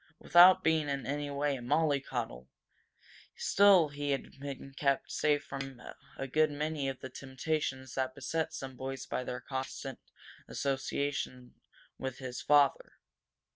[0.17, 2.49] Without being in any way a molly coddle,
[3.35, 5.79] still he had been kept safe from
[6.17, 9.99] a good many of the temptations that beset some boys by the constant
[10.47, 11.53] association
[11.99, 12.93] with his father.